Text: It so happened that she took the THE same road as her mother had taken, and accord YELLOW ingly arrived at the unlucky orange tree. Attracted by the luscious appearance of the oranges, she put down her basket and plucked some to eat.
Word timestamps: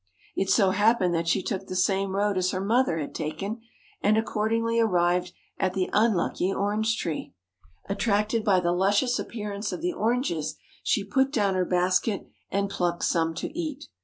It 0.35 0.49
so 0.49 0.71
happened 0.71 1.13
that 1.13 1.27
she 1.27 1.43
took 1.43 1.61
the 1.67 1.67
THE 1.67 1.75
same 1.75 2.15
road 2.15 2.35
as 2.35 2.49
her 2.49 2.59
mother 2.59 2.97
had 2.97 3.13
taken, 3.13 3.61
and 4.01 4.17
accord 4.17 4.51
YELLOW 4.51 4.63
ingly 4.65 4.83
arrived 4.83 5.31
at 5.59 5.75
the 5.75 5.91
unlucky 5.93 6.51
orange 6.51 6.97
tree. 6.97 7.35
Attracted 7.87 8.43
by 8.43 8.61
the 8.61 8.71
luscious 8.71 9.19
appearance 9.19 9.71
of 9.71 9.81
the 9.81 9.93
oranges, 9.93 10.55
she 10.81 11.03
put 11.03 11.31
down 11.31 11.53
her 11.53 11.65
basket 11.65 12.25
and 12.49 12.67
plucked 12.67 13.03
some 13.03 13.35
to 13.35 13.49
eat. 13.55 13.89